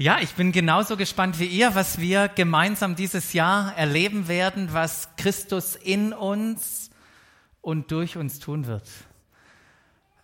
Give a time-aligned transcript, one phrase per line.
[0.00, 5.08] Ja, ich bin genauso gespannt wie ihr, was wir gemeinsam dieses Jahr erleben werden, was
[5.16, 6.90] Christus in uns
[7.62, 8.88] und durch uns tun wird.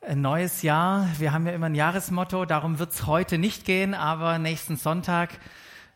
[0.01, 3.95] Ein neues Jahr, wir haben ja immer ein Jahresmotto, darum wird es heute nicht gehen,
[3.95, 5.41] aber nächsten Sonntag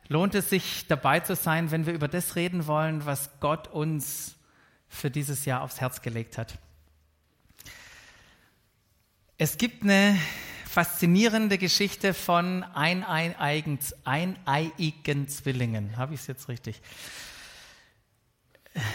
[0.09, 4.35] lohnt es sich dabei zu sein, wenn wir über das reden wollen, was Gott uns
[4.89, 6.59] für dieses Jahr aufs Herz gelegt hat.
[9.37, 10.19] Es gibt eine
[10.69, 15.97] faszinierende Geschichte von eineiigen, eineiigen Zwillingen.
[15.97, 16.83] Habe ich es jetzt richtig?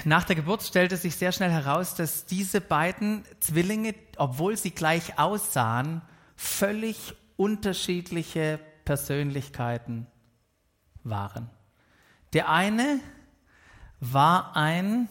[0.06, 5.18] Nach der Geburt stellte sich sehr schnell heraus, dass diese beiden Zwillinge, obwohl sie gleich
[5.18, 6.02] aussahen,
[6.36, 10.08] völlig unterschiedliche Persönlichkeiten
[11.04, 11.50] waren.
[12.34, 13.00] Der eine
[14.00, 15.10] war ein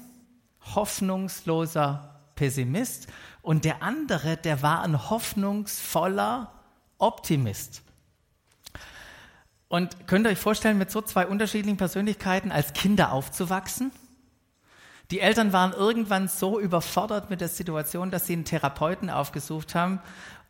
[0.74, 3.08] hoffnungsloser Pessimist
[3.42, 6.51] und der andere, der war ein hoffnungsvoller
[7.02, 7.82] Optimist.
[9.68, 13.90] Und könnt ihr euch vorstellen, mit so zwei unterschiedlichen Persönlichkeiten als Kinder aufzuwachsen?
[15.10, 20.00] Die Eltern waren irgendwann so überfordert mit der Situation, dass sie einen Therapeuten aufgesucht haben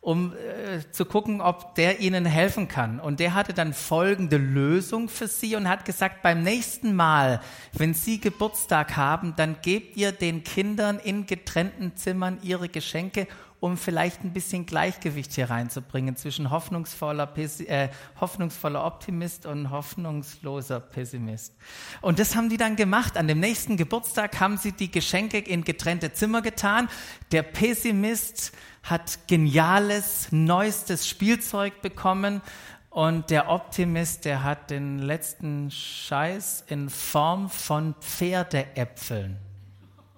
[0.03, 2.99] um äh, zu gucken, ob der ihnen helfen kann.
[2.99, 7.39] Und der hatte dann folgende Lösung für sie und hat gesagt, beim nächsten Mal,
[7.71, 13.27] wenn sie Geburtstag haben, dann gebt ihr den Kindern in getrennten Zimmern ihre Geschenke,
[13.63, 17.87] um vielleicht ein bisschen Gleichgewicht hier reinzubringen zwischen hoffnungsvoller, äh,
[18.19, 21.55] hoffnungsvoller Optimist und hoffnungsloser Pessimist.
[22.01, 23.15] Und das haben die dann gemacht.
[23.15, 26.89] An dem nächsten Geburtstag haben sie die Geschenke in getrennte Zimmer getan.
[27.31, 28.51] Der Pessimist
[28.83, 32.41] hat geniales, neuestes Spielzeug bekommen
[32.89, 39.39] und der Optimist, der hat den letzten Scheiß in Form von Pferdeäpfeln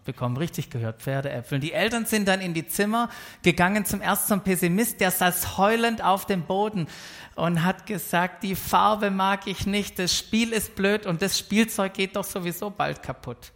[0.05, 0.37] bekommen.
[0.37, 1.59] Richtig gehört, Pferdeäpfeln.
[1.59, 3.09] Die Eltern sind dann in die Zimmer
[3.41, 6.87] gegangen zum ersten Pessimist, der saß heulend auf dem Boden
[7.35, 11.93] und hat gesagt, die Farbe mag ich nicht, das Spiel ist blöd und das Spielzeug
[11.93, 13.51] geht doch sowieso bald kaputt.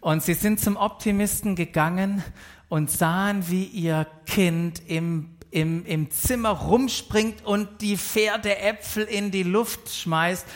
[0.00, 2.24] Und sie sind zum Optimisten gegangen
[2.68, 9.42] und sahen, wie ihr Kind im, im, im Zimmer rumspringt und die Pferdeäpfel in die
[9.42, 10.46] Luft schmeißt.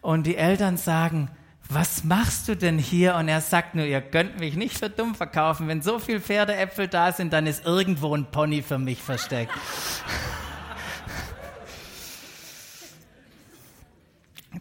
[0.00, 1.30] Und die Eltern sagen,
[1.68, 3.14] was machst du denn hier?
[3.16, 5.68] Und er sagt nur, ihr könnt mich nicht für dumm verkaufen.
[5.68, 9.52] Wenn so viel Pferdeäpfel da sind, dann ist irgendwo ein Pony für mich versteckt.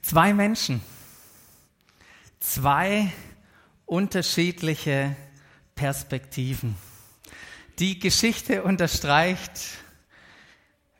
[0.01, 0.81] Zwei Menschen,
[2.39, 3.11] zwei
[3.85, 5.15] unterschiedliche
[5.75, 6.75] Perspektiven.
[7.79, 9.61] Die Geschichte unterstreicht,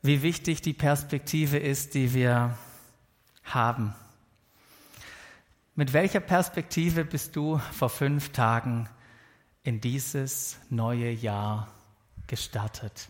[0.02, 2.58] wie wichtig die Perspektive ist, die wir
[3.44, 3.94] haben.
[5.78, 8.90] Mit welcher Perspektive bist du vor fünf Tagen
[9.62, 11.72] in dieses neue Jahr
[12.26, 13.10] gestartet?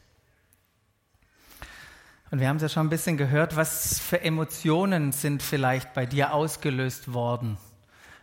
[2.29, 6.05] Und wir haben es ja schon ein bisschen gehört, was für Emotionen sind vielleicht bei
[6.05, 7.57] dir ausgelöst worden,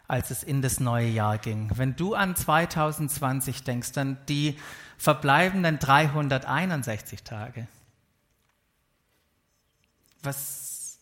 [0.09, 1.71] als es in das neue Jahr ging.
[1.75, 4.59] Wenn du an 2020 denkst, dann die
[4.99, 7.67] verbleibenden 361 Tage.
[10.23, 10.99] Was,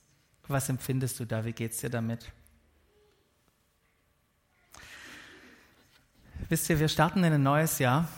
[0.46, 1.44] was empfindest du da?
[1.44, 2.32] Wie geht es dir damit?
[6.48, 8.08] Wisst ihr, wir starten in ein neues Jahr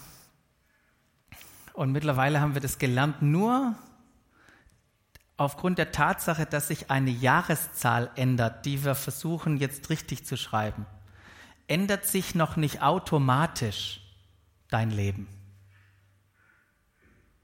[1.72, 3.74] und mittlerweile haben wir das gelernt, nur
[5.36, 10.86] aufgrund der Tatsache, dass sich eine Jahreszahl ändert, die wir versuchen jetzt richtig zu schreiben,
[11.66, 14.00] ändert sich noch nicht automatisch
[14.68, 15.28] dein Leben.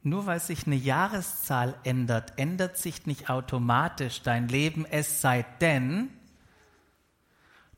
[0.02, 6.08] Nur weil sich eine Jahreszahl ändert, ändert sich nicht automatisch dein Leben, es sei denn,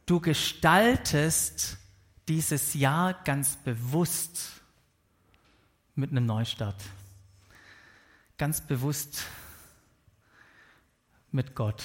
[0.06, 1.78] du gestaltest
[2.28, 4.62] dieses Jahr ganz bewusst
[5.94, 6.82] mit einem Neustart.
[8.38, 9.24] Ganz bewusst
[11.30, 11.84] mit Gott.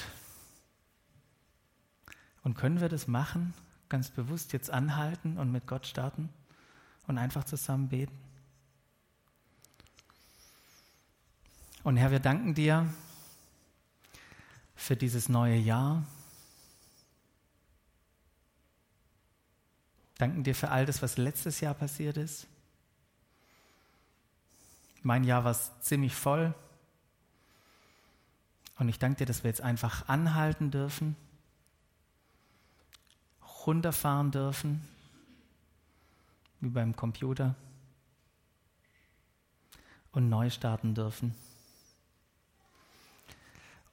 [2.42, 3.54] Und können wir das machen?
[3.88, 6.28] Ganz bewusst jetzt anhalten und mit Gott starten
[7.06, 8.18] und einfach zusammen beten?
[11.84, 12.92] Und Herr, wir danken dir
[14.76, 16.04] für dieses neue Jahr.
[20.18, 22.48] Danken dir für all das, was letztes Jahr passiert ist.
[25.02, 26.54] Mein Jahr war ziemlich voll.
[28.78, 31.16] Und ich danke dir, dass wir jetzt einfach anhalten dürfen,
[33.66, 34.86] runterfahren dürfen,
[36.60, 37.54] wie beim Computer,
[40.12, 41.34] und neu starten dürfen.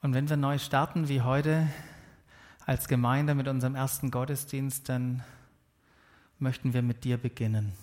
[0.01, 1.67] Und wenn wir neu starten, wie heute
[2.65, 5.23] als Gemeinde mit unserem ersten Gottesdienst, dann
[6.39, 7.73] möchten wir mit dir beginnen.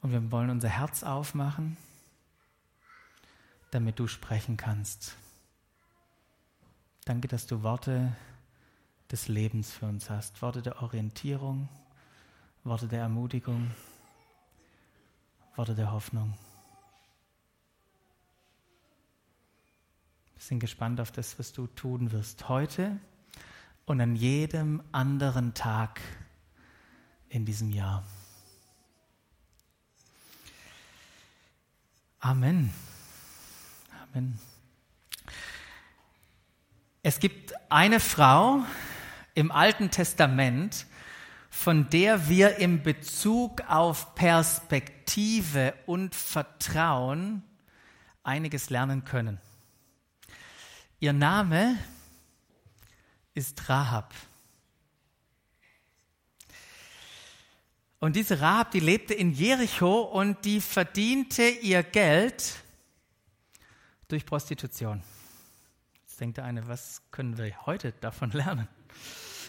[0.00, 1.76] Und wir wollen unser Herz aufmachen,
[3.70, 5.16] damit du sprechen kannst.
[7.04, 8.14] Danke, dass du Worte
[9.10, 11.68] des Lebens für uns hast, Worte der Orientierung,
[12.64, 13.70] Worte der Ermutigung,
[15.56, 16.34] Worte der Hoffnung.
[20.34, 22.98] Wir sind gespannt auf das, was du tun wirst heute
[23.86, 26.00] und an jedem anderen Tag
[27.28, 28.04] in diesem Jahr.
[32.20, 32.72] Amen.
[34.02, 34.38] Amen.
[37.02, 38.60] Es gibt eine Frau
[39.34, 40.86] im Alten Testament,
[41.50, 47.42] von der wir im Bezug auf Perspektive und Vertrauen
[48.22, 49.38] einiges lernen können.
[51.00, 51.76] Ihr Name
[53.34, 54.14] ist Rahab.
[57.98, 62.56] Und diese Rahab, die lebte in Jericho und die verdiente ihr Geld
[64.08, 65.02] durch Prostitution.
[66.02, 68.66] Jetzt denkt der eine, was können wir heute davon lernen?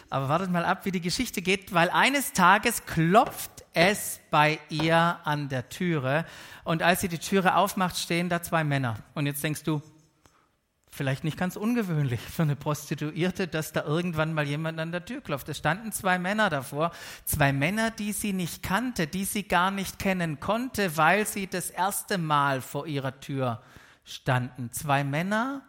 [0.08, 5.18] Aber wartet mal ab, wie die Geschichte geht, weil eines Tages klopft es bei ihr
[5.24, 6.24] an der Türe
[6.62, 8.98] und als sie die Türe aufmacht, stehen da zwei Männer.
[9.14, 9.82] Und jetzt denkst du,
[10.94, 15.20] vielleicht nicht ganz ungewöhnlich für eine Prostituierte, dass da irgendwann mal jemand an der Tür
[15.20, 15.48] klopft.
[15.48, 16.92] Es standen zwei Männer davor,
[17.24, 21.70] zwei Männer, die sie nicht kannte, die sie gar nicht kennen konnte, weil sie das
[21.70, 23.62] erste Mal vor ihrer Tür
[24.04, 24.72] standen.
[24.72, 25.62] Zwei Männer,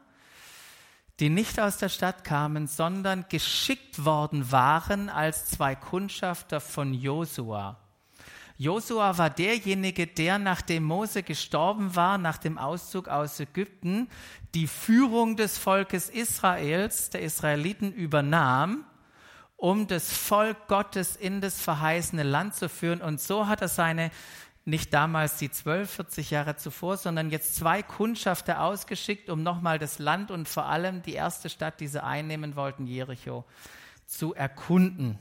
[1.20, 7.80] die nicht aus der Stadt kamen, sondern geschickt worden waren als zwei Kundschafter von Josua.
[8.58, 14.08] Josua war derjenige, der, nachdem Mose gestorben war, nach dem Auszug aus Ägypten,
[14.54, 18.86] die Führung des Volkes Israels, der Israeliten, übernahm,
[19.58, 23.02] um das Volk Gottes in das verheißene Land zu führen.
[23.02, 24.10] Und so hat er seine
[24.64, 30.00] nicht damals die 12, 40 Jahre zuvor, sondern jetzt zwei Kundschafter ausgeschickt, um nochmal das
[30.00, 33.46] Land und vor allem die erste Stadt, die sie einnehmen wollten, Jericho,
[34.08, 35.20] zu erkunden.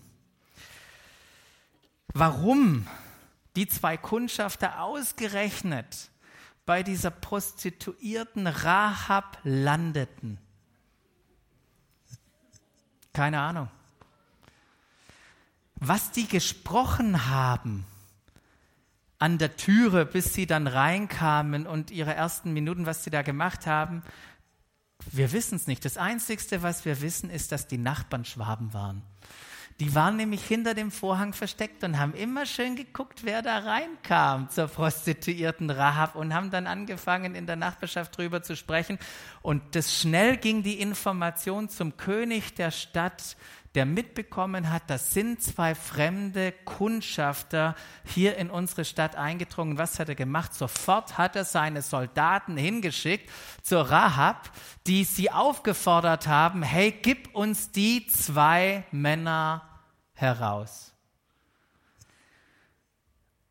[2.15, 2.87] Warum
[3.57, 6.11] die zwei Kundschafter ausgerechnet
[6.67, 10.39] bei dieser Prostituierten Rahab landeten?
[13.13, 13.69] Keine Ahnung.
[15.77, 17.87] Was die gesprochen haben,
[19.25, 23.67] an der Türe, bis sie dann reinkamen und ihre ersten Minuten, was sie da gemacht
[23.67, 24.03] haben.
[25.11, 25.83] Wir wissen es nicht.
[25.85, 29.03] Das Einzige, was wir wissen, ist, dass die Nachbarn Schwaben waren.
[29.81, 34.49] Die waren nämlich hinter dem Vorhang versteckt und haben immer schön geguckt, wer da reinkam
[34.49, 39.01] zur Prostituierten Rahab und haben dann angefangen, in der Nachbarschaft drüber zu sprechen.
[39.43, 43.37] Und das schnell ging die Information zum König der Stadt
[43.75, 47.75] der mitbekommen hat, das sind zwei fremde Kundschafter
[48.05, 49.79] hier in unsere Stadt eingedrungen.
[49.79, 50.55] Was hat er gemacht?
[50.55, 53.31] Sofort hat er seine Soldaten hingeschickt
[53.63, 54.51] zur Rahab,
[54.87, 59.63] die sie aufgefordert haben, hey, gib uns die zwei Männer
[60.15, 60.93] heraus.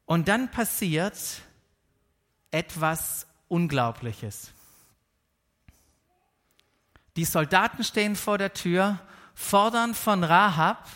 [0.05, 1.17] Und dann passiert
[2.51, 4.51] etwas Unglaubliches.
[7.17, 8.99] Die Soldaten stehen vor der Tür
[9.33, 10.87] fordern von Rahab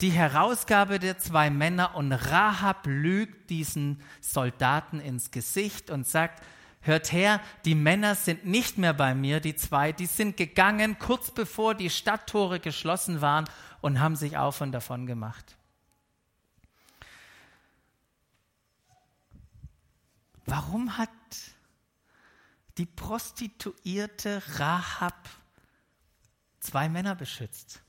[0.00, 6.42] die Herausgabe der zwei Männer und Rahab lügt diesen Soldaten ins Gesicht und sagt,
[6.80, 11.30] hört her, die Männer sind nicht mehr bei mir, die zwei, die sind gegangen kurz
[11.30, 13.44] bevor die Stadttore geschlossen waren
[13.82, 15.56] und haben sich auf und davon gemacht.
[20.46, 21.10] Warum hat
[22.78, 25.28] die Prostituierte Rahab
[26.60, 27.82] zwei Männer beschützt.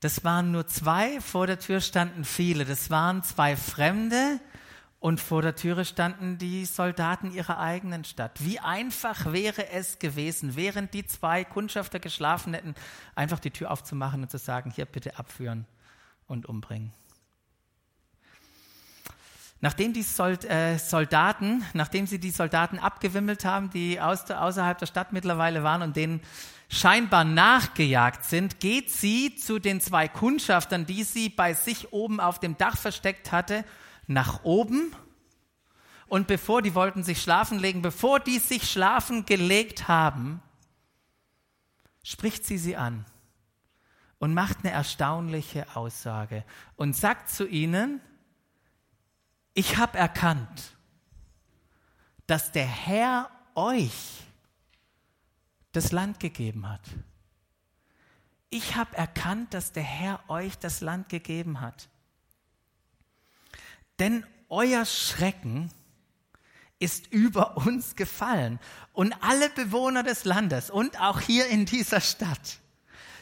[0.00, 2.64] Das waren nur zwei, vor der Tür standen viele.
[2.64, 4.40] Das waren zwei Fremde
[4.98, 8.44] und vor der Türe standen die Soldaten ihrer eigenen Stadt.
[8.44, 12.74] Wie einfach wäre es gewesen, während die zwei Kundschafter geschlafen hätten,
[13.14, 15.66] einfach die Tür aufzumachen und zu sagen, hier bitte abführen
[16.26, 16.92] und umbringen.
[19.66, 20.04] Nachdem die
[20.46, 25.96] äh, Soldaten, nachdem sie die Soldaten abgewimmelt haben, die außerhalb der Stadt mittlerweile waren und
[25.96, 26.20] denen
[26.68, 32.38] scheinbar nachgejagt sind, geht sie zu den zwei Kundschaftern, die sie bei sich oben auf
[32.38, 33.64] dem Dach versteckt hatte,
[34.06, 34.94] nach oben.
[36.06, 40.40] Und bevor die wollten sich schlafen legen, bevor die sich schlafen gelegt haben,
[42.04, 43.04] spricht sie sie an
[44.20, 46.44] und macht eine erstaunliche Aussage
[46.76, 48.00] und sagt zu ihnen,
[49.56, 50.76] ich habe erkannt,
[52.26, 54.22] dass der Herr euch
[55.72, 56.82] das Land gegeben hat.
[58.50, 61.88] Ich habe erkannt, dass der Herr euch das Land gegeben hat.
[63.98, 65.72] Denn euer Schrecken
[66.78, 68.60] ist über uns gefallen.
[68.92, 72.58] Und alle Bewohner des Landes und auch hier in dieser Stadt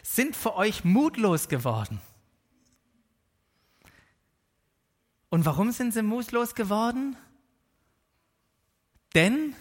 [0.02, 2.00] sind für euch mutlos geworden.
[5.34, 7.16] Und warum sind sie mutlos geworden?
[9.16, 9.56] Denn,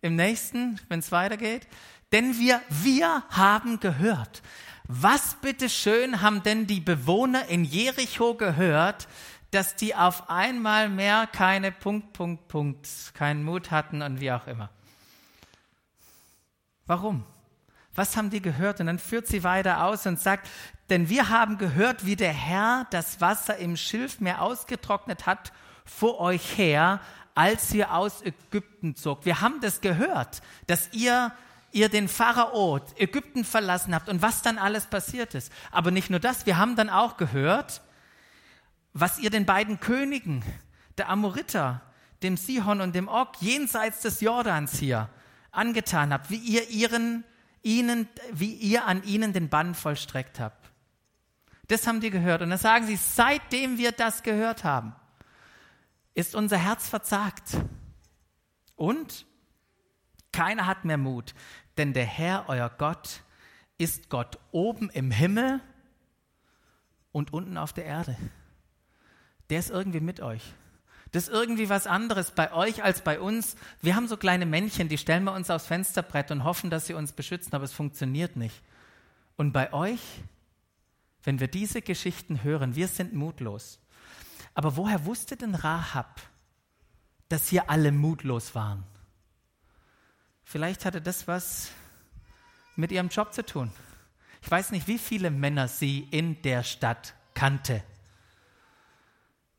[0.00, 1.66] im nächsten, wenn es weitergeht,
[2.12, 4.42] denn wir, wir haben gehört.
[4.84, 9.08] Was bitteschön haben denn die Bewohner in Jericho gehört,
[9.50, 14.46] dass die auf einmal mehr keine Punkt, Punkt, Punkt, keinen Mut hatten und wie auch
[14.46, 14.70] immer.
[16.86, 17.24] Warum?
[17.92, 18.78] Was haben die gehört?
[18.78, 20.48] Und dann führt sie weiter aus und sagt,
[20.90, 25.52] denn wir haben gehört, wie der Herr das Wasser im Schilfmeer ausgetrocknet hat
[25.84, 27.00] vor euch her,
[27.34, 29.24] als ihr aus Ägypten zog.
[29.24, 31.32] Wir haben das gehört, dass ihr
[31.72, 35.52] ihr den Pharao Ägypten verlassen habt und was dann alles passiert ist.
[35.70, 37.82] Aber nicht nur das, wir haben dann auch gehört,
[38.94, 40.42] was ihr den beiden Königen,
[40.96, 41.82] der Amoriter,
[42.22, 45.08] dem Sihon und dem Og, jenseits des Jordans hier
[45.52, 47.24] angetan habt, wie ihr ihren,
[47.62, 50.57] ihnen, wie ihr an ihnen den Bann vollstreckt habt.
[51.68, 52.42] Das haben die gehört.
[52.42, 54.94] Und dann sagen sie, seitdem wir das gehört haben,
[56.14, 57.56] ist unser Herz verzagt.
[58.74, 59.26] Und
[60.32, 61.34] keiner hat mehr Mut,
[61.76, 63.22] denn der Herr, euer Gott,
[63.76, 65.60] ist Gott oben im Himmel
[67.12, 68.16] und unten auf der Erde
[69.50, 70.42] der ist irgendwie mit euch.
[71.12, 73.56] Das ist irgendwie was anderes bei euch als bei uns.
[73.80, 76.92] Wir haben so kleine Männchen, die stellen wir uns aufs Fensterbrett und hoffen, dass sie
[76.92, 78.62] uns beschützen, aber es funktioniert nicht.
[79.36, 80.00] Und bei euch,
[81.22, 83.80] wenn wir diese Geschichten hören, wir sind mutlos.
[84.54, 86.20] Aber woher wusste denn Rahab,
[87.28, 88.84] dass hier alle mutlos waren?
[90.44, 91.70] Vielleicht hatte das was
[92.74, 93.70] mit ihrem Job zu tun.
[94.42, 97.82] Ich weiß nicht, wie viele Männer sie in der Stadt kannte.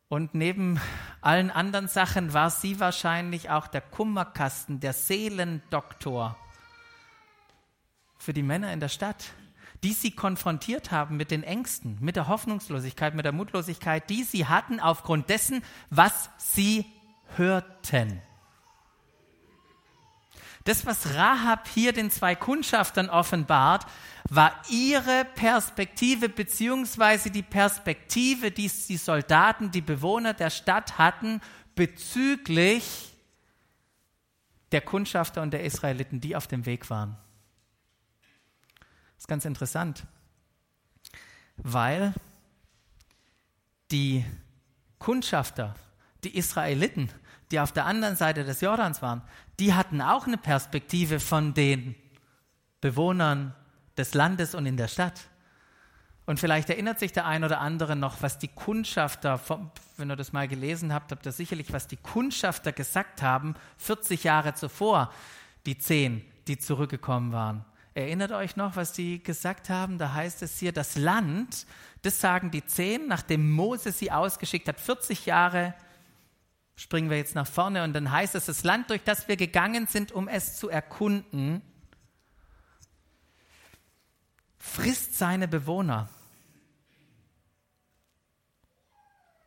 [0.07, 0.81] Und neben
[1.21, 6.35] allen anderen Sachen war sie wahrscheinlich auch der Kummerkasten, der Seelendoktor
[8.17, 9.31] für die Männer in der Stadt,
[9.83, 14.45] die sie konfrontiert haben mit den Ängsten, mit der Hoffnungslosigkeit, mit der Mutlosigkeit, die sie
[14.45, 16.85] hatten aufgrund dessen, was sie
[17.37, 18.21] hörten.
[20.65, 23.85] Das, was Rahab hier den zwei Kundschaftern offenbart,
[24.29, 31.41] war ihre Perspektive beziehungsweise die Perspektive, die die Soldaten, die Bewohner der Stadt hatten
[31.75, 33.15] bezüglich
[34.71, 37.17] der Kundschafter und der Israeliten, die auf dem Weg waren.
[39.19, 40.05] Das ist ganz interessant,
[41.57, 42.13] weil
[43.91, 44.23] die
[44.97, 45.75] Kundschafter,
[46.23, 47.09] die Israeliten,
[47.51, 49.21] die auf der anderen Seite des Jordans waren,
[49.59, 51.95] die hatten auch eine Perspektive von den
[52.79, 53.53] Bewohnern
[53.97, 55.19] des Landes und in der Stadt.
[56.25, 59.41] Und vielleicht erinnert sich der ein oder andere noch, was die Kundschafter,
[59.97, 64.23] wenn ihr das mal gelesen habt, habt ihr sicherlich, was die Kundschafter gesagt haben, 40
[64.23, 65.11] Jahre zuvor,
[65.65, 67.65] die zehn, die zurückgekommen waren.
[67.99, 69.97] Erinnert euch noch, was die gesagt haben?
[69.97, 71.65] Da heißt es hier, das Land,
[72.01, 75.73] das sagen die zehn, nachdem Mose sie ausgeschickt hat, 40 Jahre
[76.77, 79.85] springen wir jetzt nach vorne und dann heißt es, das Land, durch das wir gegangen
[79.85, 81.61] sind, um es zu erkunden,
[84.57, 86.07] frisst seine Bewohner.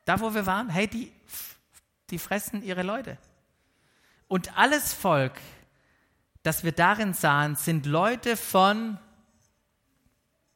[0.04, 1.10] Da, wo wir waren, hey, die,
[2.10, 3.16] die fressen ihre Leute.
[4.28, 5.40] Und alles Volk,
[6.42, 8.98] das wir darin sahen, sind Leute von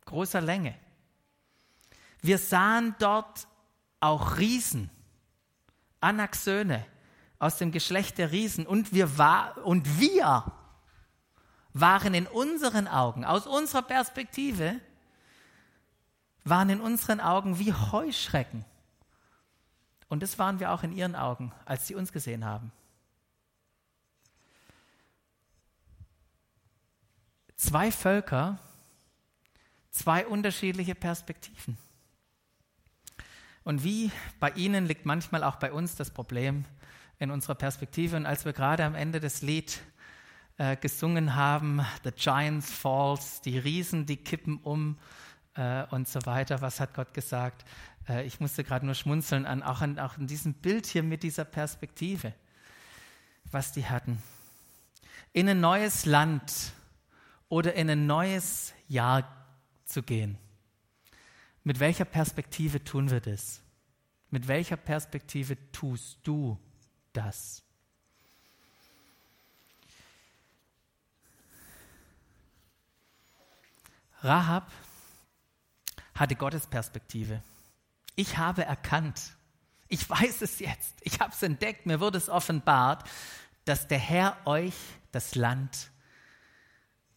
[0.04, 0.74] großer Länge.
[2.22, 3.46] Wir sahen dort
[4.00, 4.90] auch Riesen,
[6.00, 6.84] Anaks Söhne
[7.38, 8.66] aus dem Geschlecht der Riesen.
[8.66, 10.44] Und wir, war, und wir
[11.72, 14.80] waren in unseren Augen, aus unserer Perspektive,
[16.44, 18.64] waren in unseren Augen wie Heuschrecken.
[20.08, 22.72] Und das waren wir auch in ihren Augen, als sie uns gesehen haben.
[27.56, 28.58] Zwei Völker,
[29.90, 31.78] zwei unterschiedliche Perspektiven.
[33.64, 36.66] Und wie bei ihnen liegt manchmal auch bei uns das Problem
[37.18, 38.16] in unserer Perspektive.
[38.16, 39.80] Und als wir gerade am Ende des Lied
[40.58, 44.98] äh, gesungen haben, The Giants Falls, die Riesen, die kippen um
[45.54, 46.60] äh, und so weiter.
[46.60, 47.64] Was hat Gott gesagt?
[48.08, 51.22] Äh, ich musste gerade nur schmunzeln an auch, an auch in diesem Bild hier mit
[51.22, 52.34] dieser Perspektive,
[53.50, 54.22] was die hatten.
[55.32, 56.72] In ein neues Land
[57.48, 59.46] oder in ein neues Jahr
[59.84, 60.38] zu gehen.
[61.64, 63.60] Mit welcher Perspektive tun wir das?
[64.30, 66.58] Mit welcher Perspektive tust du
[67.12, 67.62] das?
[74.22, 74.70] Rahab
[76.14, 77.42] hatte Gottes Perspektive.
[78.16, 79.36] Ich habe erkannt,
[79.88, 83.08] ich weiß es jetzt, ich habe es entdeckt, mir wurde es offenbart,
[83.64, 84.74] dass der Herr euch
[85.12, 85.90] das Land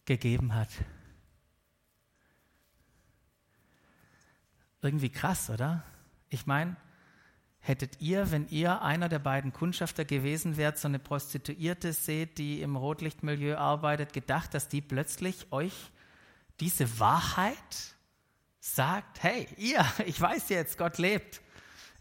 [0.04, 0.68] gegeben hat.
[4.82, 5.82] Irgendwie krass, oder?
[6.30, 6.76] Ich meine,
[7.58, 12.62] hättet ihr, wenn ihr einer der beiden Kundschafter gewesen wärt, so eine Prostituierte seht, die
[12.62, 15.74] im Rotlichtmilieu arbeitet, gedacht, dass die plötzlich euch
[16.60, 17.96] diese Wahrheit
[18.60, 21.40] sagt, hey, ihr, ich weiß jetzt, Gott lebt.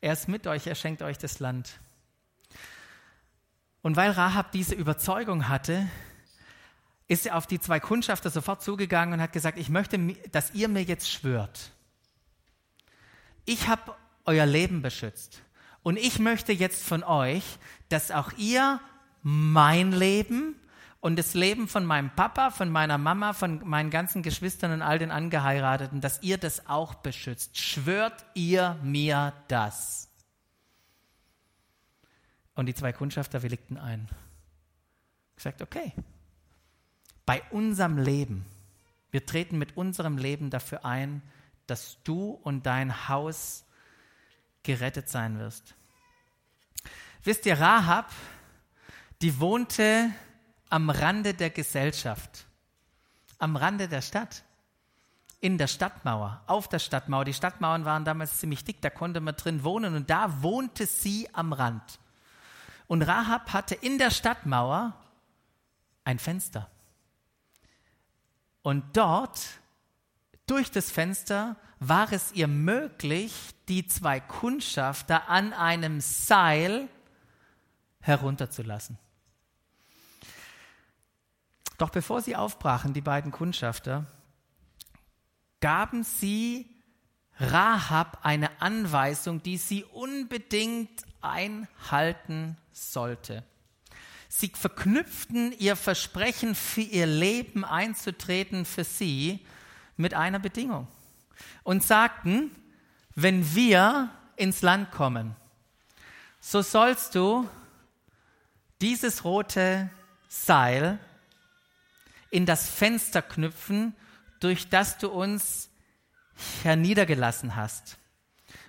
[0.01, 1.79] Er ist mit euch, er schenkt euch das Land.
[3.81, 5.87] Und weil Rahab diese Überzeugung hatte,
[7.09, 9.97] ist er auf die zwei Kundschafter sofort zugegangen und hat gesagt, ich möchte,
[10.31, 11.71] dass ihr mir jetzt schwört
[13.49, 15.41] ich habe euer Leben beschützt.
[15.81, 17.43] Und ich möchte jetzt von euch,
[17.89, 18.79] dass auch ihr
[19.23, 20.55] mein Leben
[20.99, 24.99] und das Leben von meinem Papa, von meiner Mama, von meinen ganzen Geschwistern und all
[24.99, 27.57] den Angeheirateten, dass ihr das auch beschützt.
[27.57, 30.09] Schwört ihr mir das?
[32.53, 34.09] Und die zwei Kundschafter willigten ein.
[35.35, 35.93] Gesagt, okay,
[37.29, 38.43] bei unserem Leben,
[39.11, 41.21] wir treten mit unserem Leben dafür ein,
[41.67, 43.65] dass du und dein Haus
[44.63, 45.75] gerettet sein wirst.
[47.23, 48.11] Wisst ihr, Rahab,
[49.21, 50.09] die wohnte
[50.71, 52.47] am Rande der Gesellschaft,
[53.37, 54.43] am Rande der Stadt,
[55.39, 57.25] in der Stadtmauer, auf der Stadtmauer.
[57.25, 61.29] Die Stadtmauern waren damals ziemlich dick, da konnte man drin wohnen und da wohnte sie
[61.35, 61.99] am Rand.
[62.87, 64.95] Und Rahab hatte in der Stadtmauer
[66.03, 66.71] ein Fenster.
[68.61, 69.39] Und dort
[70.45, 73.33] durch das Fenster war es ihr möglich,
[73.67, 76.89] die zwei Kundschafter an einem Seil
[78.01, 78.97] herunterzulassen.
[81.77, 84.05] Doch bevor sie aufbrachen, die beiden Kundschafter,
[85.61, 86.69] gaben sie
[87.39, 93.45] Rahab eine Anweisung, die sie unbedingt einhalten sollte.
[94.31, 99.39] Sie verknüpften ihr Versprechen, für ihr Leben einzutreten für sie
[99.97, 100.87] mit einer Bedingung
[101.63, 102.51] und sagten,
[103.15, 105.35] wenn wir ins Land kommen,
[106.39, 107.49] so sollst du
[108.81, 109.89] dieses rote
[110.29, 110.99] Seil
[112.29, 113.95] in das Fenster knüpfen,
[114.39, 115.69] durch das du uns
[116.63, 117.97] herniedergelassen hast.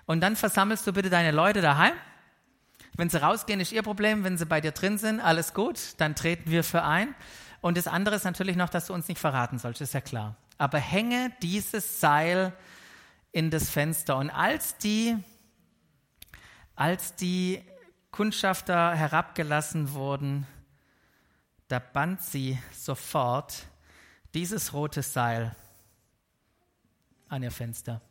[0.06, 1.92] Und dann versammelst du bitte deine Leute daheim.
[3.00, 4.22] Wenn sie rausgehen, ist ihr Problem.
[4.22, 7.14] Wenn sie bei dir drin sind, alles gut, dann treten wir für ein.
[7.60, 10.36] Und das andere ist natürlich noch, dass du uns nicht verraten sollst, ist ja klar
[10.60, 12.52] aber hänge dieses Seil
[13.32, 14.18] in das Fenster.
[14.18, 15.16] Und als die,
[16.74, 17.64] als die
[18.10, 20.46] Kundschafter herabgelassen wurden,
[21.68, 23.64] da band sie sofort
[24.34, 25.56] dieses rote Seil
[27.30, 28.02] an ihr Fenster.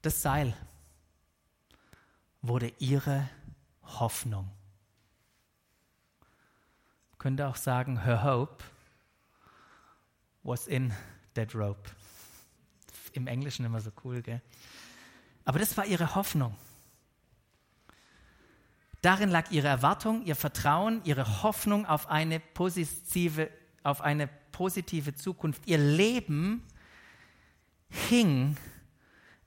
[0.00, 0.56] Das Seil
[2.42, 3.28] wurde ihre
[3.82, 4.50] Hoffnung.
[7.10, 8.64] Man könnte auch sagen, her hope
[10.42, 10.92] was in
[11.34, 11.90] that rope.
[13.12, 14.40] Im Englischen immer so cool, gell?
[15.44, 16.56] Aber das war ihre Hoffnung.
[19.02, 23.50] Darin lag ihre Erwartung, ihr Vertrauen, ihre Hoffnung auf eine positive,
[23.82, 25.66] auf eine positive Zukunft.
[25.66, 26.62] Ihr Leben
[27.88, 28.56] hing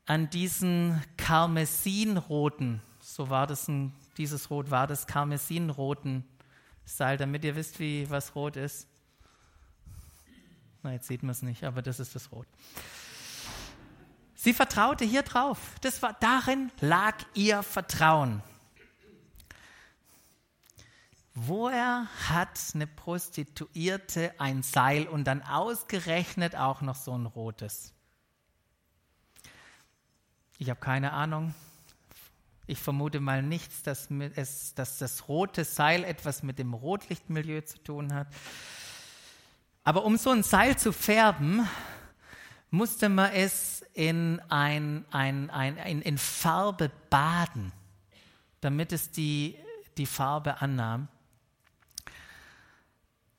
[0.06, 6.24] an diesen karmesinroten, so war das ein, dieses Rot war das karmesinroten
[6.86, 8.88] Seil, damit ihr wisst, wie was rot ist.
[10.84, 12.48] Na, jetzt sieht man es nicht, aber das ist das Rot.
[14.36, 15.58] Sie vertraute hier drauf.
[15.82, 18.44] Das war, darin lag ihr Vertrauen.
[21.34, 27.94] Woher hat eine Prostituierte ein Seil und dann ausgerechnet auch noch so ein rotes?
[30.58, 31.54] Ich habe keine Ahnung.
[32.65, 37.78] Ich vermute mal nichts, dass, es, dass das rote Seil etwas mit dem Rotlichtmilieu zu
[37.80, 38.28] tun hat.
[39.84, 41.68] Aber um so ein Seil zu färben,
[42.72, 47.72] musste man es in, ein, ein, ein, in, Farbe baden,
[48.62, 49.58] damit es die,
[49.98, 51.08] die Farbe annahm.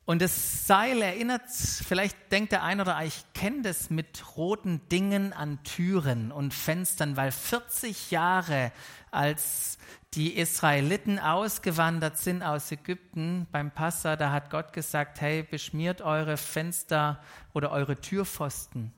[0.06, 4.88] Und das Seil erinnert, vielleicht denkt der ein oder andere, ich kenne das mit roten
[4.88, 8.70] Dingen an Türen und Fenstern, weil 40 Jahre
[9.10, 9.78] als
[10.14, 16.36] die Israeliten ausgewandert sind aus Ägypten beim Passa, da hat Gott gesagt, hey, beschmiert eure
[16.36, 17.20] Fenster
[17.52, 18.92] oder eure Türpfosten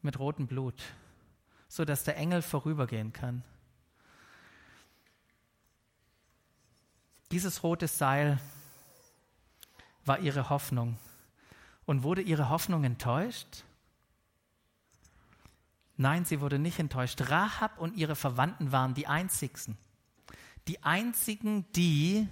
[0.00, 0.80] mit rotem Blut,
[1.66, 3.42] so dass der Engel vorübergehen kann.
[7.32, 8.38] Dieses rote Seil
[10.08, 10.98] war ihre Hoffnung.
[11.84, 13.64] Und wurde ihre Hoffnung enttäuscht?
[15.96, 17.30] Nein, sie wurde nicht enttäuscht.
[17.30, 19.76] Rahab und ihre Verwandten waren die einzigsten,
[20.66, 22.28] die einzigen, die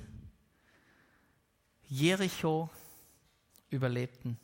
[1.88, 2.70] Jericho
[3.70, 4.38] überlebten.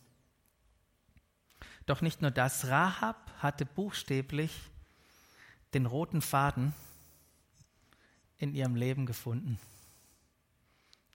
[1.87, 4.53] Doch nicht nur das, Rahab hatte buchstäblich
[5.75, 6.75] den roten Faden
[8.39, 9.59] in ihrem Leben gefunden.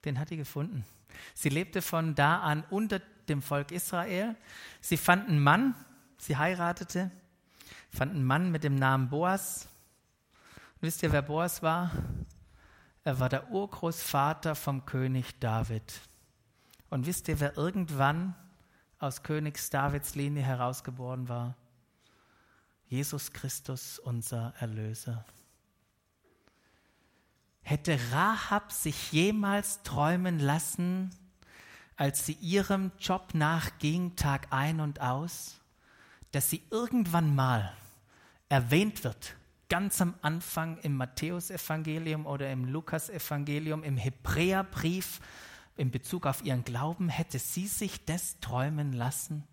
[0.04, 0.84] Den hat sie gefunden.
[1.34, 4.36] Sie lebte von da an unter dem Volk Israel.
[4.80, 5.74] Sie fand einen Mann,
[6.18, 7.10] sie heiratete,
[7.90, 9.68] fand einen Mann mit dem Namen Boas.
[10.80, 11.90] Wisst ihr, wer Boas war?
[13.04, 16.00] Er war der Urgroßvater vom König David.
[16.90, 18.34] Und wisst ihr, wer irgendwann
[18.98, 21.56] aus Königs Davids Linie herausgeboren war?
[22.86, 25.24] Jesus Christus, unser Erlöser.
[27.68, 31.10] Hätte Rahab sich jemals träumen lassen,
[31.96, 35.60] als sie ihrem Job nachging, Tag ein und aus,
[36.30, 37.76] dass sie irgendwann mal
[38.48, 39.36] erwähnt wird,
[39.68, 45.20] ganz am Anfang im Matthäusevangelium oder im Lukasevangelium, im Hebräerbrief,
[45.76, 49.46] in Bezug auf ihren Glauben, hätte sie sich das träumen lassen?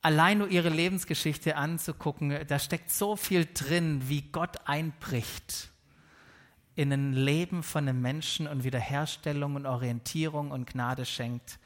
[0.00, 5.70] Allein nur ihre Lebensgeschichte anzugucken, da steckt so viel drin, wie Gott einbricht
[6.78, 11.58] in ein Leben von einem Menschen und Wiederherstellung und Orientierung und Gnade schenkt,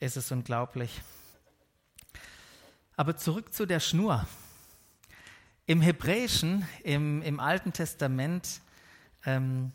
[0.00, 1.02] ist es unglaublich.
[2.96, 4.26] Aber zurück zu der Schnur.
[5.66, 8.62] Im Hebräischen, im, im Alten Testament,
[9.26, 9.72] ähm,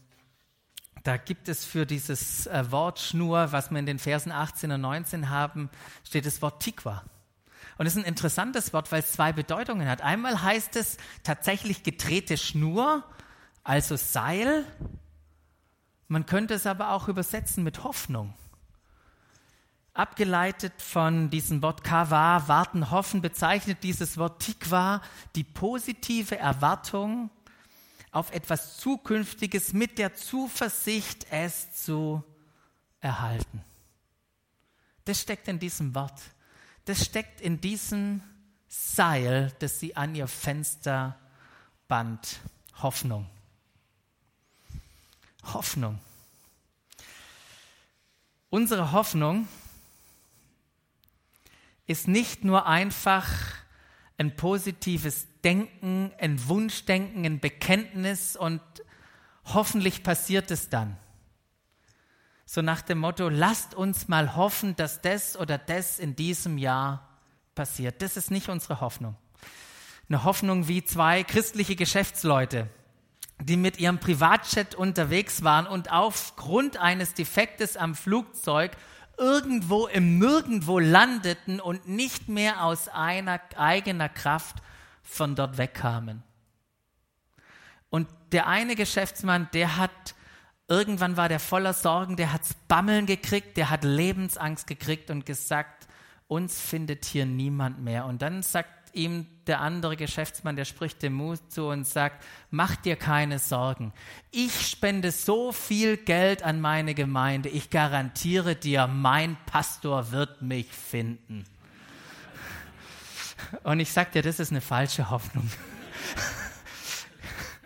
[1.04, 4.82] da gibt es für dieses äh, Wort Schnur, was wir in den Versen 18 und
[4.82, 5.70] 19 haben,
[6.04, 7.04] steht das Wort Tikwa.
[7.80, 10.02] Und es ist ein interessantes Wort, weil es zwei Bedeutungen hat.
[10.02, 13.06] Einmal heißt es tatsächlich gedrehte Schnur
[13.64, 14.66] also Seil.
[16.10, 18.34] Man könnte es aber auch übersetzen mit Hoffnung.
[19.94, 25.02] Abgeleitet von diesem Wort Kava, warten, hoffen, bezeichnet dieses Wort Tikwa
[25.36, 27.30] die positive Erwartung
[28.12, 32.26] auf etwas Zukünftiges mit der Zuversicht, es zu
[33.00, 33.64] erhalten.
[35.06, 36.20] Das steckt in diesem Wort.
[36.90, 38.24] Das steckt in diesem
[38.68, 41.20] Seil, das sie an ihr Fenster
[41.88, 42.40] band.
[42.82, 43.30] Hoffnung.
[45.44, 46.00] Hoffnung.
[48.50, 49.48] Unsere Hoffnung
[51.86, 53.28] ist nicht nur einfach
[54.18, 58.62] ein positives Denken, ein Wunschdenken, ein Bekenntnis und
[59.46, 60.98] hoffentlich passiert es dann.
[62.52, 67.08] So nach dem Motto, lasst uns mal hoffen, dass das oder das in diesem Jahr
[67.54, 68.02] passiert.
[68.02, 69.16] Das ist nicht unsere Hoffnung.
[70.08, 72.68] Eine Hoffnung wie zwei christliche Geschäftsleute,
[73.40, 78.72] die mit ihrem Privatjet unterwegs waren und aufgrund eines Defektes am Flugzeug
[79.20, 84.56] irgendwo im Nirgendwo landeten und nicht mehr aus einer eigener Kraft
[85.04, 86.24] von dort wegkamen.
[87.92, 90.16] Und der eine Geschäftsmann, der hat,
[90.70, 95.88] irgendwann war der voller Sorgen, der hat's Bammeln gekriegt, der hat Lebensangst gekriegt und gesagt,
[96.28, 98.06] uns findet hier niemand mehr.
[98.06, 102.76] Und dann sagt ihm der andere Geschäftsmann, der spricht dem Mut zu und sagt, mach
[102.76, 103.94] dir keine Sorgen.
[104.32, 107.50] Ich spende so viel Geld an meine Gemeinde.
[107.50, 111.46] Ich garantiere dir, mein Pastor wird mich finden.
[113.64, 115.50] Und ich sage dir, das ist eine falsche Hoffnung.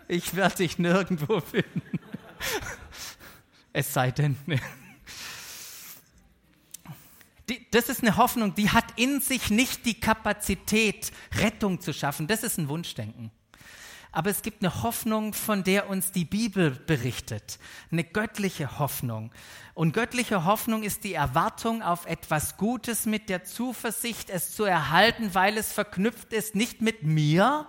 [0.08, 1.82] Ich werde dich nirgendwo finden.
[3.74, 4.36] Es sei denn,
[7.48, 12.28] die, das ist eine Hoffnung, die hat in sich nicht die Kapazität, Rettung zu schaffen.
[12.28, 13.32] Das ist ein Wunschdenken.
[14.12, 17.58] Aber es gibt eine Hoffnung, von der uns die Bibel berichtet.
[17.90, 19.32] Eine göttliche Hoffnung.
[19.74, 25.34] Und göttliche Hoffnung ist die Erwartung auf etwas Gutes mit der Zuversicht, es zu erhalten,
[25.34, 27.66] weil es verknüpft ist, nicht mit mir.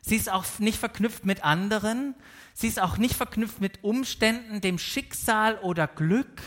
[0.00, 2.16] Sie ist auch nicht verknüpft mit anderen.
[2.54, 6.40] Sie ist auch nicht verknüpft mit Umständen, dem Schicksal oder Glück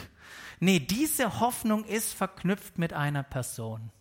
[0.60, 3.92] Nee, diese Hoffnung ist verknüpft mit einer Person.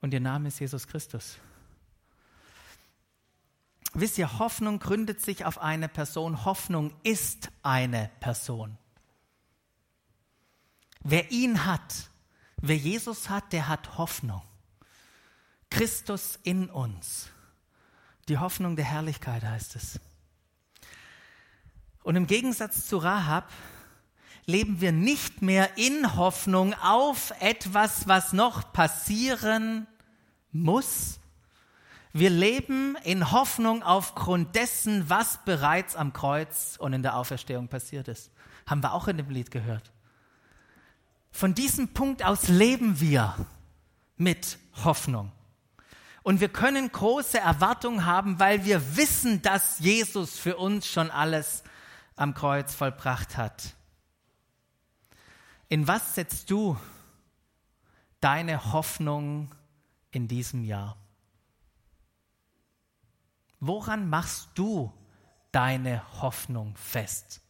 [0.00, 1.38] Und ihr Name ist Jesus Christus.
[3.94, 6.44] Wisst ihr, Hoffnung gründet sich auf eine Person.
[6.44, 8.78] Hoffnung ist eine Person.
[11.00, 12.10] Wer ihn hat,
[12.56, 14.42] wer Jesus hat, der hat Hoffnung.
[15.70, 17.30] Christus in uns.
[18.28, 20.00] Die Hoffnung der Herrlichkeit heißt es.
[22.02, 23.50] Und im Gegensatz zu Rahab
[24.46, 29.86] leben wir nicht mehr in Hoffnung auf etwas, was noch passieren
[30.50, 31.20] muss.
[32.12, 38.08] Wir leben in Hoffnung aufgrund dessen, was bereits am Kreuz und in der Auferstehung passiert
[38.08, 38.30] ist.
[38.66, 39.90] Haben wir auch in dem Lied gehört.
[41.30, 43.34] Von diesem Punkt aus leben wir
[44.16, 45.32] mit Hoffnung.
[46.22, 51.64] Und wir können große Erwartungen haben, weil wir wissen, dass Jesus für uns schon alles
[52.14, 53.74] am Kreuz vollbracht hat.
[55.68, 56.78] In was setzt du
[58.20, 59.52] deine Hoffnung
[60.10, 60.96] in diesem Jahr?
[63.58, 64.92] Woran machst du
[65.50, 67.40] deine Hoffnung fest?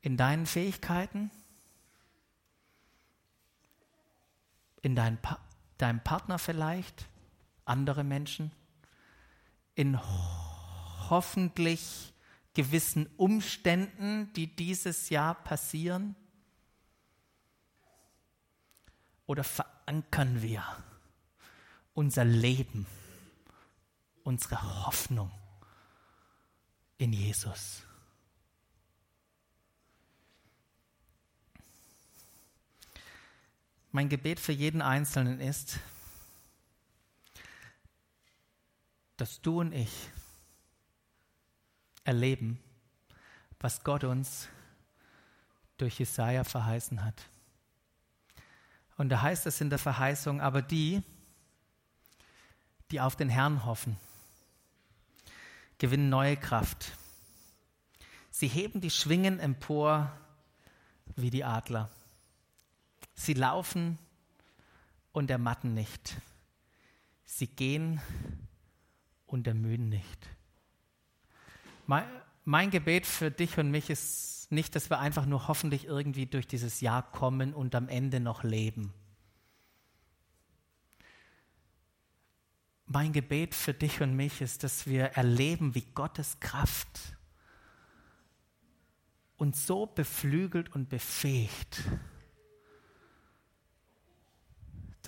[0.00, 1.30] In deinen Fähigkeiten?
[4.82, 5.40] In dein pa
[5.78, 7.06] deinem Partner vielleicht?
[7.64, 8.52] Andere Menschen?
[9.74, 9.98] In
[11.10, 12.12] hoffentlich
[12.54, 16.16] gewissen Umständen, die dieses Jahr passieren?
[19.26, 20.64] Oder verankern wir
[21.94, 22.86] unser Leben,
[24.24, 25.30] unsere Hoffnung
[26.96, 27.87] in Jesus?
[33.90, 35.78] Mein Gebet für jeden Einzelnen ist,
[39.16, 40.10] dass du und ich
[42.04, 42.60] erleben,
[43.60, 44.48] was Gott uns
[45.78, 47.28] durch Jesaja verheißen hat.
[48.98, 51.02] Und da heißt es in der Verheißung, aber die,
[52.90, 53.96] die auf den Herrn hoffen,
[55.78, 56.92] gewinnen neue Kraft.
[58.30, 60.12] Sie heben die Schwingen empor
[61.16, 61.90] wie die Adler.
[63.18, 63.98] Sie laufen
[65.10, 66.16] und ermatten nicht.
[67.24, 68.00] Sie gehen
[69.26, 70.28] und ermüden nicht.
[71.88, 72.04] Mein,
[72.44, 76.46] mein, Gebet für dich und mich ist nicht, dass wir einfach nur hoffentlich irgendwie durch
[76.46, 78.94] dieses Jahr kommen und am Ende noch leben.
[82.86, 87.16] Mein Gebet für dich und mich ist, dass wir erleben, wie Gottes Kraft
[89.36, 91.82] uns so beflügelt und befähigt,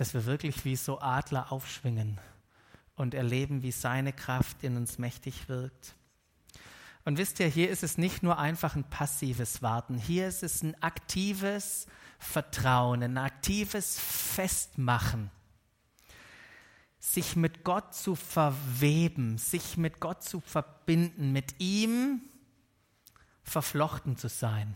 [0.01, 2.19] dass wir wirklich wie so Adler aufschwingen
[2.95, 5.93] und erleben, wie seine Kraft in uns mächtig wirkt.
[7.05, 10.63] Und wisst ihr, hier ist es nicht nur einfach ein passives Warten, hier ist es
[10.63, 11.85] ein aktives
[12.17, 15.29] Vertrauen, ein aktives Festmachen,
[16.97, 22.21] sich mit Gott zu verweben, sich mit Gott zu verbinden, mit ihm
[23.43, 24.75] verflochten zu sein.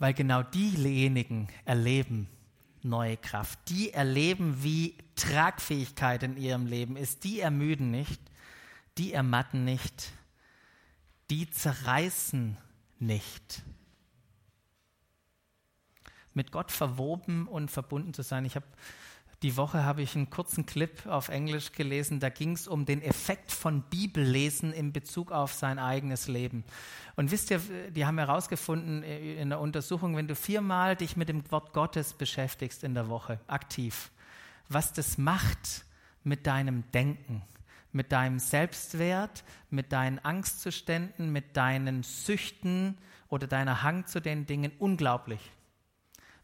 [0.00, 2.28] Weil genau diejenigen erleben,
[2.86, 3.58] neue Kraft.
[3.68, 7.24] Die erleben, wie Tragfähigkeit in ihrem Leben ist.
[7.24, 8.20] Die ermüden nicht,
[8.98, 10.12] die ermatten nicht,
[11.30, 12.56] die zerreißen
[12.98, 13.62] nicht.
[16.32, 18.44] Mit Gott verwoben und verbunden zu sein.
[18.44, 18.66] Ich habe
[19.46, 23.00] die Woche habe ich einen kurzen Clip auf Englisch gelesen, da ging es um den
[23.00, 26.64] Effekt von Bibellesen in Bezug auf sein eigenes Leben.
[27.14, 31.28] Und wisst ihr, die haben herausgefunden äh, in der Untersuchung, wenn du viermal dich mit
[31.28, 34.10] dem Wort Gottes beschäftigst in der Woche, aktiv,
[34.68, 35.84] was das macht
[36.24, 37.42] mit deinem Denken,
[37.92, 44.72] mit deinem Selbstwert, mit deinen Angstzuständen, mit deinen Süchten oder deiner Hang zu den Dingen,
[44.80, 45.52] unglaublich.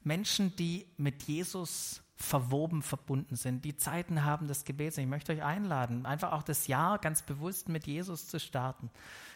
[0.05, 4.97] Menschen, die mit Jesus verwoben verbunden sind, die Zeiten haben des Gebets.
[4.97, 8.91] Ich möchte euch einladen, einfach auch das Jahr ganz bewusst mit Jesus zu starten,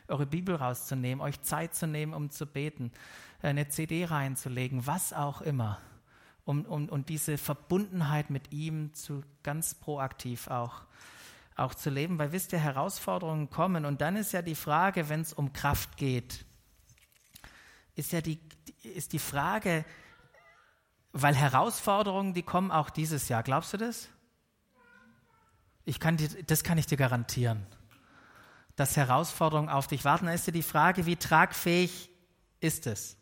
[0.09, 2.93] eure Bibel rauszunehmen, euch Zeit zu nehmen, um zu beten,
[3.43, 5.79] eine CD reinzulegen, was auch immer,
[6.45, 10.83] um, um, um diese Verbundenheit mit ihm zu ganz proaktiv auch,
[11.57, 12.19] auch zu leben.
[12.19, 15.97] Weil wisst ihr, Herausforderungen kommen und dann ist ja die Frage, wenn es um Kraft
[15.97, 16.45] geht,
[17.97, 18.39] ist ja die,
[18.83, 19.85] ist die Frage,
[21.23, 23.43] weil Herausforderungen, die kommen auch dieses Jahr.
[23.43, 24.09] Glaubst du das?
[25.87, 27.67] Ich kann dir, das kann ich dir garantieren.
[28.75, 30.27] Dass Herausforderungen auf dich warten.
[30.27, 32.11] Da ist dir die Frage, wie tragfähig
[32.61, 33.17] ist es?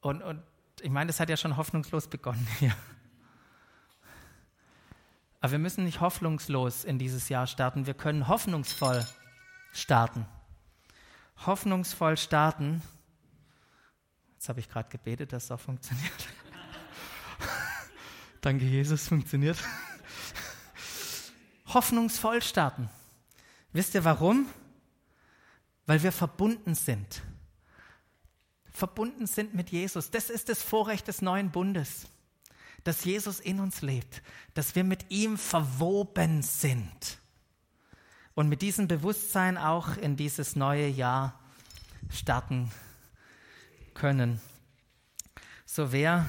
[0.00, 0.42] Und, und
[0.80, 2.74] ich meine, das hat ja schon hoffnungslos begonnen hier.
[5.40, 7.86] Aber wir müssen nicht hoffnungslos in dieses Jahr starten.
[7.86, 9.06] Wir können hoffnungsvoll
[9.72, 10.26] starten.
[11.46, 12.82] Hoffnungsvoll starten
[14.42, 16.28] Jetzt habe ich gerade gebetet, dass es auch funktioniert.
[18.40, 19.56] Danke, Jesus, funktioniert.
[21.68, 22.90] Hoffnungsvoll starten.
[23.72, 24.48] Wisst ihr warum?
[25.86, 27.22] Weil wir verbunden sind.
[28.72, 30.10] Verbunden sind mit Jesus.
[30.10, 32.08] Das ist das Vorrecht des neuen Bundes,
[32.82, 34.22] dass Jesus in uns lebt,
[34.54, 37.20] dass wir mit ihm verwoben sind
[38.34, 41.38] und mit diesem Bewusstsein auch in dieses neue Jahr
[42.10, 42.72] starten
[43.94, 44.40] können.
[45.66, 46.26] So wäre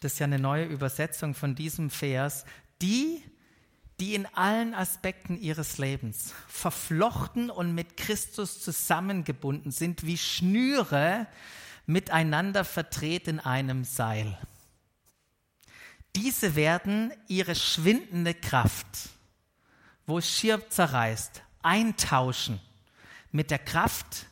[0.00, 2.44] das ist ja eine neue Übersetzung von diesem Vers,
[2.80, 3.22] die,
[3.98, 11.26] die in allen Aspekten ihres Lebens verflochten und mit Christus zusammengebunden sind, wie Schnüre
[11.86, 14.38] miteinander verdreht in einem Seil.
[16.14, 18.86] Diese werden ihre schwindende Kraft,
[20.06, 22.60] wo es schier zerreißt, eintauschen
[23.32, 24.26] mit der Kraft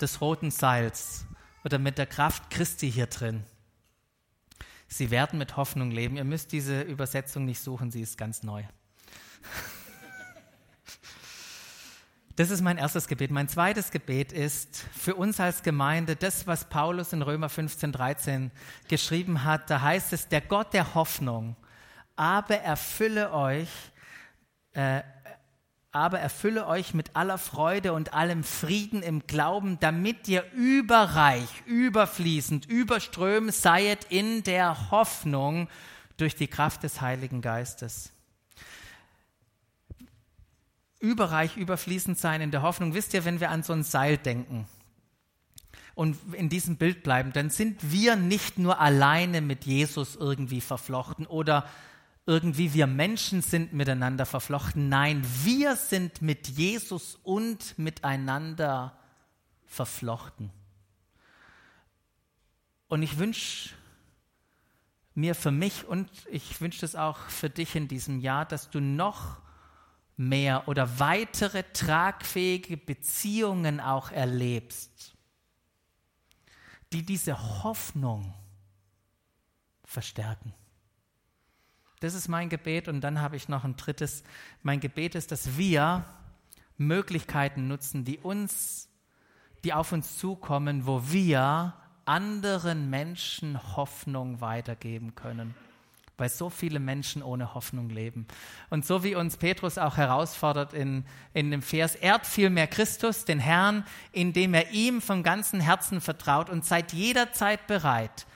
[0.00, 1.24] des roten Seils
[1.64, 3.44] oder mit der Kraft Christi hier drin.
[4.86, 6.16] Sie werden mit Hoffnung leben.
[6.16, 8.62] Ihr müsst diese Übersetzung nicht suchen, sie ist ganz neu.
[12.36, 13.30] Das ist mein erstes Gebet.
[13.30, 18.50] Mein zweites Gebet ist für uns als Gemeinde das, was Paulus in Römer 15, 13
[18.88, 19.70] geschrieben hat.
[19.70, 21.54] Da heißt es, der Gott der Hoffnung,
[22.16, 23.68] aber erfülle euch,
[24.72, 25.02] äh,
[25.94, 32.66] aber erfülle euch mit aller Freude und allem Frieden im Glauben, damit ihr überreich, überfließend,
[32.66, 35.68] überströmend seid in der Hoffnung
[36.16, 38.14] durch die Kraft des Heiligen Geistes
[41.04, 42.94] überreich, überfließend sein in der Hoffnung.
[42.94, 44.66] Wisst ihr, wenn wir an so ein Seil denken
[45.94, 51.26] und in diesem Bild bleiben, dann sind wir nicht nur alleine mit Jesus irgendwie verflochten
[51.26, 51.68] oder
[52.26, 54.88] irgendwie wir Menschen sind miteinander verflochten.
[54.88, 58.98] Nein, wir sind mit Jesus und miteinander
[59.66, 60.50] verflochten.
[62.88, 63.74] Und ich wünsche
[65.14, 68.80] mir für mich und ich wünsche es auch für dich in diesem Jahr, dass du
[68.80, 69.38] noch
[70.16, 75.14] mehr oder weitere tragfähige Beziehungen auch erlebst,
[76.92, 78.32] die diese Hoffnung
[79.84, 80.54] verstärken.
[82.04, 84.24] Das ist mein Gebet und dann habe ich noch ein drittes.
[84.62, 86.04] Mein Gebet ist, dass wir
[86.76, 88.90] Möglichkeiten nutzen, die uns,
[89.64, 91.72] die auf uns zukommen, wo wir
[92.04, 95.54] anderen Menschen Hoffnung weitergeben können
[96.16, 98.28] weil so viele Menschen ohne Hoffnung leben.
[98.70, 103.40] Und so wie uns Petrus auch herausfordert in, in dem Vers, ehrt vielmehr Christus, den
[103.40, 108.26] Herrn, indem er ihm vom ganzen Herzen vertraut und seid jederzeit bereit,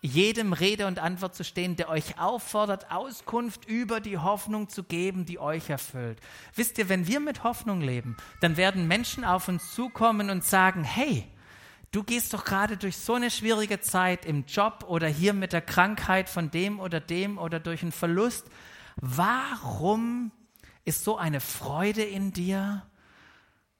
[0.00, 5.24] jedem Rede und Antwort zu stehen, der euch auffordert, Auskunft über die Hoffnung zu geben,
[5.24, 6.20] die euch erfüllt.
[6.54, 10.84] Wisst ihr, wenn wir mit Hoffnung leben, dann werden Menschen auf uns zukommen und sagen,
[10.84, 11.26] hey,
[11.90, 15.62] Du gehst doch gerade durch so eine schwierige Zeit im Job oder hier mit der
[15.62, 18.46] Krankheit von dem oder dem oder durch einen Verlust.
[18.96, 20.30] Warum
[20.84, 22.86] ist so eine Freude in dir?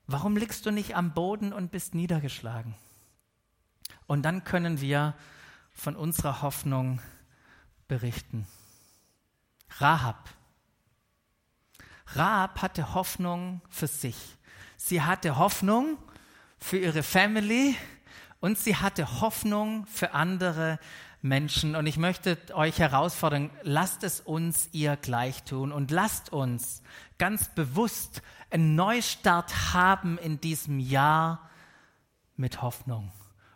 [0.06, 2.74] Warum liegst du nicht am Boden und bist niedergeschlagen?
[4.06, 5.14] Und dann können wir
[5.78, 7.00] von unserer Hoffnung
[7.86, 8.46] berichten.
[9.78, 10.28] Rahab.
[12.08, 14.16] Rahab hatte Hoffnung für sich.
[14.76, 15.98] Sie hatte Hoffnung
[16.58, 17.76] für ihre Family,
[18.40, 20.78] und sie hatte Hoffnung für andere
[21.22, 21.74] Menschen.
[21.74, 26.82] Und ich möchte euch herausfordern, lasst es uns ihr gleich tun und lasst uns
[27.18, 31.50] ganz bewusst einen Neustart haben in diesem Jahr
[32.36, 33.10] mit Hoffnung.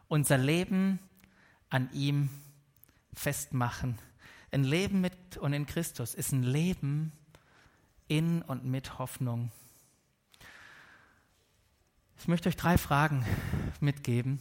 [0.08, 0.98] Unser Leben
[1.72, 2.28] an ihm
[3.14, 3.98] festmachen.
[4.50, 7.12] Ein Leben mit und in Christus ist ein Leben
[8.08, 9.50] in und mit Hoffnung.
[12.18, 13.24] Ich möchte euch drei Fragen
[13.80, 14.38] mitgeben.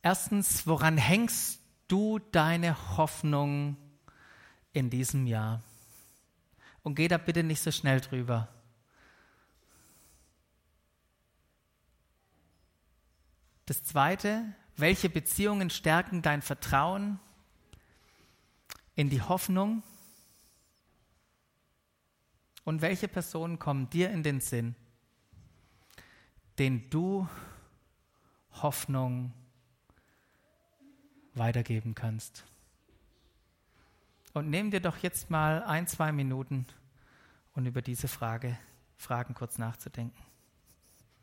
[0.00, 3.76] Erstens, woran hängst du deine Hoffnung
[4.72, 5.62] in diesem Jahr?
[6.82, 8.48] Und geh da bitte nicht so schnell drüber.
[13.66, 14.44] Das Zweite,
[14.76, 17.18] welche Beziehungen stärken dein Vertrauen
[18.94, 19.82] in die Hoffnung?
[22.64, 24.74] Und welche Personen kommen dir in den Sinn,
[26.58, 27.28] den du
[28.62, 29.32] Hoffnung
[31.34, 32.44] weitergeben kannst.
[34.32, 36.66] Und nimm dir doch jetzt mal ein, zwei Minuten,
[37.54, 38.58] um über diese Frage,
[38.96, 40.25] Fragen kurz nachzudenken.